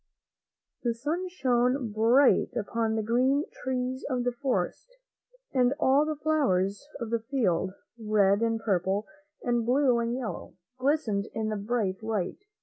The 0.81 0.95
sun 0.95 1.27
shone 1.29 1.91
bright 1.91 2.49
upon 2.55 2.95
the 2.95 3.03
green 3.03 3.43
trees 3.61 4.03
of 4.09 4.23
the 4.23 4.31
forest, 4.31 4.97
and 5.53 5.75
all 5.79 6.07
the 6.07 6.15
flowers 6.15 6.87
of 6.99 7.11
the 7.11 7.19
field, 7.19 7.73
red 8.03 8.41
and 8.41 8.59
purple 8.59 9.05
and 9.43 9.63
blue 9.63 9.99
and 9.99 10.15
yellow, 10.15 10.55
glistened 10.79 11.27
in 11.35 11.49
the 11.49 11.55
bright 11.55 12.01
light. 12.01 12.39